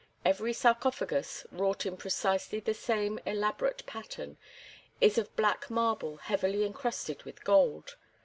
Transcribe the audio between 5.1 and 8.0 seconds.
of black marble heavily encrusted with gold.